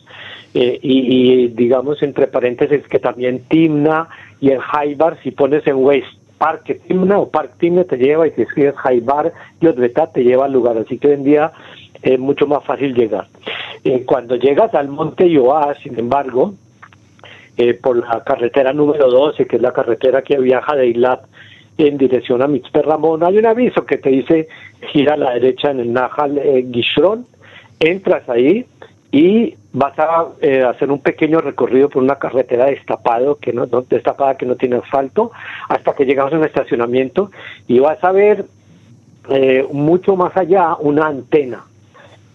eh, 0.54 0.78
y, 0.82 1.48
digamos 1.48 2.02
entre 2.02 2.26
paréntesis 2.26 2.82
que 2.88 2.98
también 2.98 3.44
Timna 3.48 4.08
y 4.40 4.50
el 4.50 4.60
Haibar, 4.72 5.18
si 5.22 5.30
pones 5.30 5.66
en 5.66 5.76
Waze 5.76 6.19
Parque 6.40 6.76
Timna 6.76 7.18
o 7.18 7.28
Parque 7.28 7.52
Timna 7.58 7.84
te 7.84 7.98
lleva 7.98 8.26
y 8.26 8.30
si 8.30 8.40
escribes 8.40 8.74
Haibar 8.82 9.30
Yodbeta 9.60 10.10
te 10.10 10.24
lleva 10.24 10.46
al 10.46 10.52
lugar, 10.54 10.78
así 10.78 10.96
que 10.96 11.08
hoy 11.08 11.14
en 11.14 11.24
día 11.24 11.52
es 12.00 12.18
mucho 12.18 12.46
más 12.46 12.64
fácil 12.64 12.94
llegar. 12.94 13.28
Eh, 13.84 14.04
cuando 14.06 14.36
llegas 14.36 14.74
al 14.74 14.88
monte 14.88 15.28
Yoá, 15.28 15.74
sin 15.82 15.98
embargo, 15.98 16.54
eh, 17.58 17.74
por 17.74 17.98
la 17.98 18.24
carretera 18.24 18.72
número 18.72 19.10
12, 19.10 19.46
que 19.46 19.56
es 19.56 19.62
la 19.62 19.74
carretera 19.74 20.22
que 20.22 20.38
viaja 20.38 20.74
de 20.76 20.86
Ilat 20.86 21.20
en 21.76 21.98
dirección 21.98 22.40
a 22.40 22.46
Mitzper 22.46 22.86
Ramón, 22.86 23.22
hay 23.22 23.36
un 23.36 23.44
aviso 23.44 23.84
que 23.84 23.98
te 23.98 24.08
dice 24.08 24.48
gira 24.92 25.14
a 25.14 25.18
la 25.18 25.32
derecha 25.32 25.72
en 25.72 25.80
el 25.80 25.92
Nahal 25.92 26.38
eh, 26.38 26.66
Gishron, 26.72 27.26
entras 27.80 28.26
ahí 28.30 28.64
y 29.12 29.56
vas 29.72 29.98
a 29.98 30.26
eh, 30.40 30.62
hacer 30.62 30.90
un 30.90 31.00
pequeño 31.00 31.40
recorrido 31.40 31.88
por 31.88 32.02
una 32.02 32.16
carretera 32.16 32.66
destapado 32.66 33.36
que 33.36 33.52
no, 33.52 33.66
destapada 33.66 34.36
que 34.36 34.46
no 34.46 34.56
tiene 34.56 34.76
asfalto 34.76 35.32
hasta 35.68 35.94
que 35.94 36.04
llegamos 36.04 36.32
a 36.32 36.36
un 36.36 36.44
estacionamiento 36.44 37.30
y 37.66 37.78
vas 37.78 38.02
a 38.02 38.12
ver 38.12 38.44
eh, 39.28 39.66
mucho 39.72 40.16
más 40.16 40.36
allá 40.36 40.76
una 40.76 41.06
antena. 41.06 41.64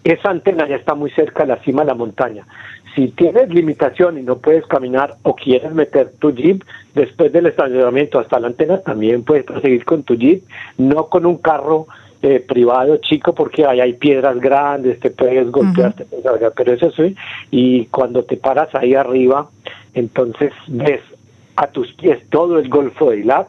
Esa 0.04 0.30
antena 0.30 0.68
ya 0.68 0.76
está 0.76 0.94
muy 0.94 1.10
cerca 1.10 1.42
de 1.42 1.48
la 1.48 1.62
cima 1.62 1.82
de 1.82 1.88
la 1.88 1.94
montaña. 1.94 2.46
Si 2.94 3.08
tienes 3.08 3.50
limitación 3.50 4.18
y 4.18 4.22
no 4.22 4.38
puedes 4.38 4.64
caminar 4.66 5.16
o 5.22 5.34
quieres 5.34 5.72
meter 5.72 6.12
tu 6.18 6.32
jeep 6.32 6.62
después 6.94 7.32
del 7.32 7.46
estacionamiento 7.46 8.18
hasta 8.18 8.40
la 8.40 8.46
antena 8.46 8.80
también 8.80 9.22
puedes 9.22 9.44
proseguir 9.44 9.84
con 9.84 10.02
tu 10.02 10.14
jeep 10.14 10.44
no 10.78 11.08
con 11.08 11.26
un 11.26 11.36
carro 11.36 11.86
eh, 12.22 12.40
privado 12.40 12.96
chico 12.98 13.34
porque 13.34 13.66
ahí 13.66 13.80
hay 13.80 13.92
piedras 13.94 14.38
grandes, 14.40 15.00
te 15.00 15.10
puedes 15.10 15.50
golpear, 15.50 15.94
pero 16.56 16.72
eso 16.72 16.90
sí, 16.92 17.14
y 17.50 17.86
cuando 17.86 18.24
te 18.24 18.36
paras 18.36 18.74
ahí 18.74 18.94
arriba, 18.94 19.48
entonces 19.94 20.52
ves 20.66 21.00
a 21.56 21.68
tus 21.68 21.92
pies 21.94 22.18
todo 22.30 22.58
el 22.58 22.68
Golfo 22.68 23.10
de 23.10 23.18
Eilat, 23.18 23.48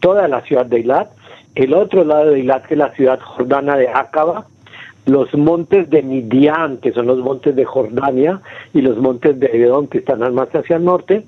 toda 0.00 0.28
la 0.28 0.40
ciudad 0.42 0.66
de 0.66 0.78
Eilat, 0.78 1.10
el 1.54 1.74
otro 1.74 2.04
lado 2.04 2.30
de 2.30 2.38
Eilat 2.38 2.66
que 2.66 2.74
es 2.74 2.78
la 2.78 2.92
ciudad 2.94 3.20
jordana 3.20 3.76
de 3.76 3.88
Acaba, 3.88 4.46
los 5.08 5.32
montes 5.34 5.88
de 5.88 6.02
Midian, 6.02 6.78
que 6.78 6.92
son 6.92 7.06
los 7.06 7.18
montes 7.18 7.56
de 7.56 7.64
Jordania, 7.64 8.40
y 8.74 8.82
los 8.82 8.98
montes 8.98 9.40
de 9.40 9.46
Edom, 9.46 9.86
que 9.86 9.98
están 9.98 10.20
más 10.34 10.48
hacia 10.54 10.76
el 10.76 10.84
norte, 10.84 11.24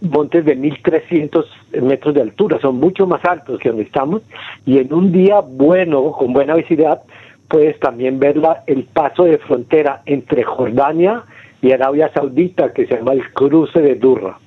montes 0.00 0.44
de 0.44 0.54
1300 0.54 1.46
metros 1.82 2.14
de 2.14 2.22
altura, 2.22 2.58
son 2.60 2.76
mucho 2.76 3.06
más 3.06 3.24
altos 3.24 3.58
que 3.60 3.68
donde 3.68 3.84
estamos, 3.84 4.22
y 4.64 4.78
en 4.78 4.92
un 4.92 5.12
día 5.12 5.40
bueno, 5.40 6.12
con 6.12 6.32
buena 6.32 6.54
visibilidad, 6.54 7.02
puedes 7.48 7.78
también 7.80 8.18
ver 8.18 8.36
la, 8.36 8.62
el 8.66 8.84
paso 8.84 9.24
de 9.24 9.38
frontera 9.38 10.02
entre 10.06 10.42
Jordania 10.44 11.24
y 11.62 11.72
Arabia 11.72 12.10
Saudita, 12.12 12.72
que 12.72 12.86
se 12.86 12.96
llama 12.96 13.12
el 13.12 13.32
cruce 13.32 13.80
de 13.80 13.94
Durra. 13.94 14.38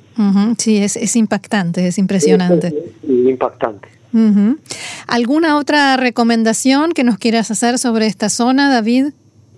sí, 0.57 0.77
es, 0.77 0.95
es 0.95 1.15
impactante, 1.15 1.87
es 1.87 1.97
impresionante. 1.97 2.67
Es, 2.67 3.09
impactante. 3.09 3.87
¿Alguna 5.07 5.57
otra 5.57 5.95
recomendación 5.95 6.91
que 6.91 7.03
nos 7.03 7.17
quieras 7.17 7.51
hacer 7.51 7.77
sobre 7.77 8.07
esta 8.07 8.29
zona, 8.29 8.71
David? 8.71 9.13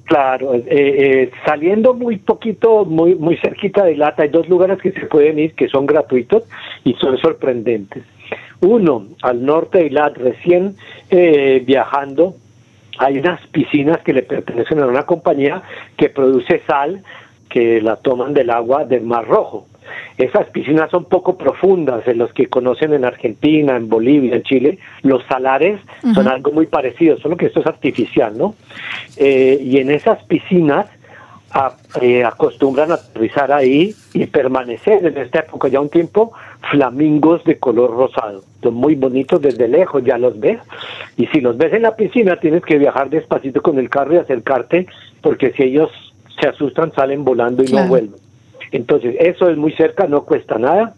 Claro, 0.05 0.55
eh, 0.55 0.63
eh, 0.67 1.31
saliendo 1.45 1.93
muy 1.93 2.17
poquito, 2.17 2.85
muy 2.85 3.15
muy 3.15 3.37
cerquita 3.37 3.85
de 3.85 3.95
Lata, 3.95 4.23
hay 4.23 4.29
dos 4.29 4.49
lugares 4.49 4.79
que 4.81 4.91
se 4.91 5.05
pueden 5.05 5.39
ir 5.39 5.53
que 5.53 5.69
son 5.69 5.85
gratuitos 5.85 6.43
y 6.83 6.93
son 6.95 7.17
sorprendentes. 7.17 8.03
Uno, 8.61 9.07
al 9.21 9.45
norte 9.45 9.79
de 9.79 9.89
Lat, 9.89 10.17
recién 10.17 10.75
eh, 11.09 11.63
viajando, 11.65 12.35
hay 12.97 13.19
unas 13.19 13.45
piscinas 13.47 13.99
que 13.99 14.13
le 14.13 14.23
pertenecen 14.23 14.79
a 14.79 14.87
una 14.87 15.03
compañía 15.03 15.63
que 15.97 16.09
produce 16.09 16.61
sal 16.67 17.03
que 17.49 17.81
la 17.81 17.95
toman 17.95 18.33
del 18.33 18.49
agua 18.49 18.85
del 18.85 19.03
Mar 19.03 19.27
Rojo. 19.27 19.65
Esas 20.17 20.47
piscinas 20.49 20.89
son 20.91 21.05
poco 21.05 21.37
profundas, 21.37 22.07
en 22.07 22.17
los 22.17 22.33
que 22.33 22.47
conocen 22.47 22.93
en 22.93 23.05
Argentina, 23.05 23.75
en 23.75 23.89
Bolivia, 23.89 24.35
en 24.35 24.43
Chile, 24.43 24.79
los 25.03 25.23
salares 25.25 25.79
son 26.13 26.27
algo 26.27 26.51
muy 26.51 26.67
parecido, 26.67 27.17
solo 27.17 27.37
que 27.37 27.47
esto 27.47 27.61
es 27.61 27.67
artificial, 27.67 28.37
¿no? 28.37 28.55
Eh, 29.17 29.59
y 29.61 29.77
en 29.77 29.91
esas 29.91 30.23
piscinas 30.23 30.87
eh, 32.01 32.23
acostumbran 32.23 32.91
a 32.91 32.93
aterrizar 32.95 33.51
ahí 33.51 33.93
y 34.13 34.25
permanecer 34.25 35.05
en 35.05 35.17
esta 35.17 35.39
época 35.39 35.67
ya 35.67 35.81
un 35.81 35.89
tiempo 35.89 36.31
flamingos 36.69 37.43
de 37.43 37.57
color 37.57 37.91
rosado. 37.91 38.43
Son 38.63 38.73
muy 38.73 38.95
bonitos 38.95 39.41
desde 39.41 39.67
lejos, 39.67 40.03
ya 40.03 40.17
los 40.17 40.39
ves. 40.39 40.59
Y 41.17 41.27
si 41.27 41.41
los 41.41 41.57
ves 41.57 41.73
en 41.73 41.81
la 41.81 41.95
piscina, 41.95 42.37
tienes 42.37 42.63
que 42.63 42.77
viajar 42.77 43.09
despacito 43.09 43.61
con 43.61 43.77
el 43.79 43.89
carro 43.89 44.13
y 44.13 44.17
acercarte, 44.17 44.87
porque 45.21 45.51
si 45.51 45.63
ellos 45.63 45.89
se 46.39 46.47
asustan, 46.47 46.93
salen 46.93 47.25
volando 47.25 47.63
y 47.63 47.71
no 47.71 47.85
vuelven. 47.87 48.30
Entonces, 48.71 49.15
eso 49.19 49.49
es 49.49 49.57
muy 49.57 49.73
cerca, 49.73 50.07
no 50.07 50.23
cuesta 50.23 50.57
nada. 50.57 50.95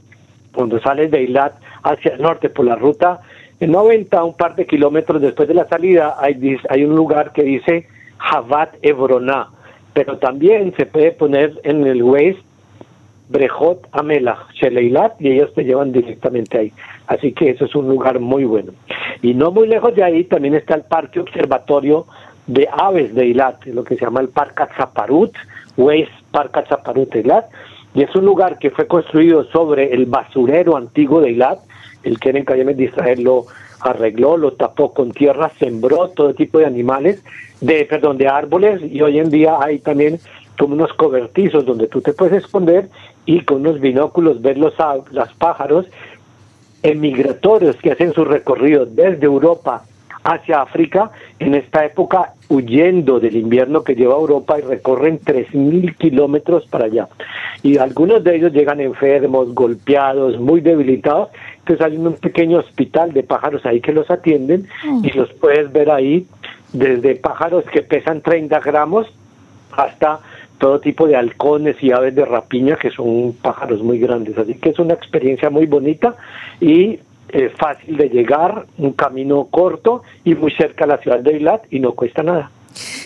Cuando 0.53 0.79
sales 0.79 1.09
de 1.09 1.19
Eilat 1.19 1.53
hacia 1.83 2.13
el 2.13 2.21
norte 2.21 2.49
por 2.49 2.65
la 2.65 2.75
ruta 2.75 3.21
90, 3.67 4.23
un 4.23 4.33
par 4.33 4.55
de 4.55 4.65
kilómetros 4.65 5.21
después 5.21 5.47
de 5.47 5.53
la 5.53 5.67
salida, 5.67 6.15
hay, 6.19 6.57
hay 6.69 6.83
un 6.83 6.95
lugar 6.95 7.31
que 7.33 7.43
dice 7.43 7.87
Javat 8.17 8.75
Evroná, 8.81 9.49
pero 9.93 10.17
también 10.17 10.73
se 10.77 10.85
puede 10.85 11.11
poner 11.11 11.59
en 11.63 11.85
el 11.85 12.03
Waze 12.03 12.37
Brejot 13.29 13.87
Amela, 13.91 14.47
Sheleilat, 14.53 15.19
y 15.19 15.31
ellos 15.31 15.53
te 15.53 15.63
llevan 15.63 15.91
directamente 15.91 16.57
ahí. 16.57 16.73
Así 17.07 17.31
que 17.31 17.51
eso 17.51 17.65
es 17.65 17.75
un 17.75 17.87
lugar 17.87 18.19
muy 18.19 18.43
bueno. 18.43 18.73
Y 19.21 19.33
no 19.33 19.51
muy 19.51 19.67
lejos 19.67 19.95
de 19.95 20.03
ahí 20.03 20.23
también 20.25 20.55
está 20.55 20.75
el 20.75 20.83
Parque 20.83 21.19
Observatorio 21.19 22.05
de 22.47 22.67
Aves 22.71 23.13
de 23.13 23.23
Eilat, 23.23 23.65
lo 23.65 23.83
que 23.83 23.95
se 23.95 24.05
llama 24.05 24.21
el 24.21 24.29
Parque 24.29 24.63
Zaparut, 24.75 25.33
West 25.77 26.11
Parque 26.31 26.61
Zaparut 26.67 27.11
de 27.11 27.19
Eilat, 27.19 27.45
y 27.95 28.03
es 28.03 28.15
un 28.15 28.25
lugar 28.25 28.57
que 28.57 28.71
fue 28.71 28.87
construido 28.87 29.45
sobre 29.45 29.93
el 29.93 30.05
basurero 30.05 30.75
antiguo 30.75 31.21
de 31.21 31.29
Eilat, 31.29 31.59
el 32.03 32.19
que 32.19 32.29
en 32.29 32.43
de 32.43 32.83
Israel 32.83 33.23
lo 33.23 33.45
arregló, 33.79 34.37
lo 34.37 34.53
tapó 34.53 34.93
con 34.93 35.11
tierra, 35.11 35.51
sembró 35.59 36.09
todo 36.09 36.33
tipo 36.33 36.59
de 36.59 36.65
animales, 36.65 37.23
de 37.61 37.85
perdón, 37.85 38.17
de 38.17 38.27
árboles, 38.27 38.81
y 38.81 39.01
hoy 39.01 39.19
en 39.19 39.29
día 39.29 39.57
hay 39.61 39.79
también 39.79 40.19
como 40.57 40.75
unos 40.75 40.93
cobertizos 40.93 41.65
donde 41.65 41.87
tú 41.87 42.01
te 42.01 42.13
puedes 42.13 42.43
esconder 42.43 42.89
y 43.25 43.41
con 43.41 43.61
unos 43.61 43.79
binóculos 43.79 44.41
ver 44.41 44.57
los, 44.57 44.73
los 45.11 45.33
pájaros 45.33 45.85
emigratorios 46.83 47.75
que 47.77 47.91
hacen 47.91 48.13
su 48.13 48.25
recorrido 48.25 48.85
desde 48.85 49.25
Europa 49.25 49.83
hacia 50.23 50.61
África 50.61 51.11
en 51.39 51.55
esta 51.55 51.85
época 51.85 52.33
huyendo 52.49 53.19
del 53.19 53.35
invierno 53.35 53.83
que 53.83 53.95
lleva 53.95 54.15
a 54.15 54.19
Europa 54.19 54.57
y 54.57 54.61
recorren 54.61 55.19
3.000 55.19 55.95
kilómetros 55.97 56.65
para 56.67 56.85
allá. 56.85 57.07
Y 57.61 57.77
algunos 57.77 58.23
de 58.23 58.35
ellos 58.35 58.53
llegan 58.53 58.79
enfermos, 58.79 59.53
golpeados, 59.53 60.39
muy 60.39 60.61
debilitados. 60.61 61.29
Entonces 61.59 61.85
hay 61.85 61.97
un 61.97 62.13
pequeño 62.13 62.59
hospital 62.59 63.13
de 63.13 63.23
pájaros 63.23 63.65
ahí 63.65 63.81
que 63.81 63.93
los 63.93 64.09
atienden 64.09 64.67
y 65.01 65.11
los 65.11 65.31
puedes 65.33 65.71
ver 65.71 65.89
ahí 65.89 66.25
desde 66.71 67.15
pájaros 67.15 67.65
que 67.65 67.81
pesan 67.81 68.21
30 68.21 68.59
gramos 68.59 69.07
hasta 69.71 70.19
todo 70.57 70.79
tipo 70.79 71.07
de 71.07 71.15
halcones 71.15 71.75
y 71.81 71.91
aves 71.91 72.15
de 72.15 72.25
rapiña 72.25 72.77
que 72.77 72.89
son 72.89 73.33
pájaros 73.41 73.81
muy 73.81 73.99
grandes. 73.99 74.37
Así 74.37 74.55
que 74.55 74.69
es 74.69 74.79
una 74.79 74.93
experiencia 74.93 75.49
muy 75.49 75.65
bonita 75.65 76.15
y 76.61 76.99
eh, 77.33 77.51
fácil 77.57 77.97
de 77.97 78.09
llegar, 78.09 78.65
un 78.77 78.93
camino 78.93 79.47
corto 79.49 80.03
y 80.23 80.35
muy 80.35 80.51
cerca 80.51 80.85
a 80.85 80.87
la 80.87 80.97
ciudad 80.99 81.19
de 81.19 81.31
Eilat 81.31 81.63
y 81.71 81.79
no 81.79 81.93
cuesta 81.93 82.23
nada. 82.23 82.51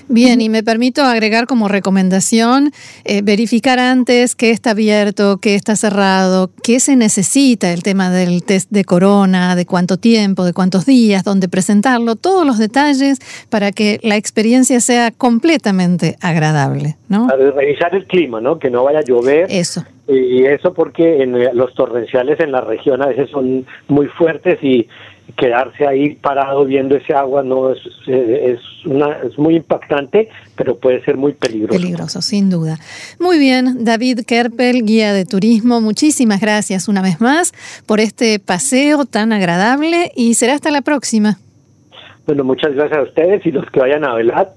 Bien, 0.09 0.39
y 0.39 0.49
me 0.49 0.63
permito 0.63 1.03
agregar 1.03 1.47
como 1.47 1.67
recomendación 1.67 2.71
eh, 3.03 3.21
verificar 3.21 3.79
antes 3.79 4.35
qué 4.35 4.51
está 4.51 4.71
abierto, 4.71 5.39
qué 5.41 5.55
está 5.55 5.75
cerrado, 5.75 6.49
qué 6.63 6.79
se 6.79 6.95
necesita, 6.95 7.73
el 7.73 7.83
tema 7.83 8.09
del 8.09 8.43
test 8.43 8.69
de 8.71 8.85
corona, 8.85 9.55
de 9.55 9.65
cuánto 9.65 9.97
tiempo, 9.97 10.45
de 10.45 10.53
cuántos 10.53 10.85
días, 10.85 11.23
dónde 11.23 11.49
presentarlo, 11.49 12.15
todos 12.15 12.45
los 12.45 12.57
detalles 12.57 13.19
para 13.49 13.71
que 13.71 13.99
la 14.03 14.15
experiencia 14.15 14.79
sea 14.79 15.11
completamente 15.11 16.15
agradable, 16.21 16.95
¿no? 17.09 17.27
revisar 17.27 17.93
el 17.95 18.05
clima, 18.05 18.39
¿no? 18.39 18.59
Que 18.59 18.69
no 18.69 18.83
vaya 18.83 18.99
a 18.99 19.03
llover. 19.03 19.47
Eso. 19.49 19.83
Y 20.07 20.45
eso 20.45 20.73
porque 20.73 21.21
en 21.21 21.35
eh, 21.35 21.49
los 21.53 21.73
torrenciales 21.73 22.39
en 22.39 22.51
la 22.51 22.61
región 22.61 23.01
a 23.01 23.07
veces 23.07 23.29
son 23.29 23.65
muy 23.87 24.07
fuertes 24.07 24.57
y 24.63 24.87
quedarse 25.35 25.85
ahí 25.85 26.15
parado 26.15 26.65
viendo 26.65 26.95
ese 26.95 27.13
agua 27.13 27.43
no 27.43 27.71
es, 27.71 27.79
es, 28.07 28.59
una, 28.85 29.17
es 29.23 29.37
muy 29.37 29.57
impactante, 29.57 30.29
pero 30.55 30.77
puede 30.77 31.03
ser 31.03 31.17
muy 31.17 31.33
peligroso. 31.33 31.79
Peligroso, 31.79 32.21
sin 32.21 32.49
duda. 32.49 32.79
Muy 33.19 33.37
bien, 33.37 33.83
David 33.83 34.21
Kerpel, 34.25 34.85
guía 34.85 35.13
de 35.13 35.25
turismo, 35.25 35.81
muchísimas 35.81 36.39
gracias 36.39 36.87
una 36.87 37.01
vez 37.01 37.19
más 37.19 37.53
por 37.85 37.99
este 37.99 38.39
paseo 38.39 39.05
tan 39.05 39.33
agradable 39.33 40.11
y 40.15 40.35
será 40.35 40.53
hasta 40.53 40.71
la 40.71 40.81
próxima. 40.81 41.37
Bueno, 42.25 42.43
muchas 42.43 42.73
gracias 42.73 42.99
a 42.99 43.03
ustedes 43.03 43.45
y 43.45 43.51
los 43.51 43.65
que 43.71 43.79
vayan 43.79 44.05
a 44.05 44.13
Velat, 44.13 44.49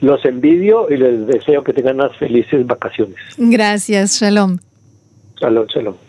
los 0.00 0.24
envidio 0.24 0.88
y 0.90 0.96
les 0.96 1.26
deseo 1.26 1.64
que 1.64 1.72
tengan 1.72 1.96
unas 1.96 2.16
felices 2.16 2.66
vacaciones. 2.66 3.16
Gracias, 3.36 4.20
shalom. 4.20 4.58
Shalom, 5.40 5.68
shalom. 5.68 6.07